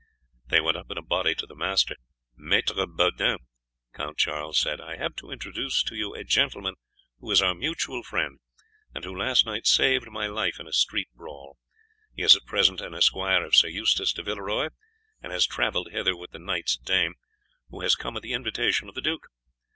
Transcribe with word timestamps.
They 0.47 0.59
went 0.59 0.77
up 0.77 0.89
in 0.89 0.97
a 0.97 1.03
body 1.03 1.35
to 1.35 1.45
the 1.45 1.53
master. 1.53 1.95
"Maître 2.35 2.87
Baudin," 2.97 3.37
Count 3.93 4.17
Charles 4.17 4.57
said, 4.59 4.81
"I 4.81 4.97
have 4.97 5.15
to 5.17 5.29
introduce 5.29 5.83
to 5.83 5.93
you 5.95 6.15
a 6.15 6.23
gentleman 6.23 6.73
who 7.19 7.29
is 7.29 7.39
our 7.39 7.53
mutual 7.53 8.01
friend, 8.01 8.39
and 8.95 9.03
who 9.05 9.15
last 9.15 9.45
night 9.45 9.67
saved 9.67 10.07
my 10.09 10.25
life 10.25 10.59
in 10.59 10.65
a 10.67 10.73
street 10.73 11.09
brawl. 11.13 11.55
He 12.15 12.23
is 12.23 12.35
at 12.35 12.45
present 12.47 12.81
an 12.81 12.95
esquire 12.95 13.43
of 13.45 13.55
Sir 13.55 13.67
Eustace 13.67 14.11
de 14.11 14.23
Villeroy, 14.23 14.69
and 15.21 15.31
has 15.31 15.45
travelled 15.45 15.91
hither 15.91 16.17
with 16.17 16.31
the 16.31 16.39
knight's 16.39 16.77
dame, 16.77 17.13
who 17.69 17.81
has 17.81 17.93
come 17.93 18.17
at 18.17 18.23
the 18.23 18.33
invitation 18.33 18.89
of 18.89 18.95
the 18.95 19.01
duke. 19.01 19.27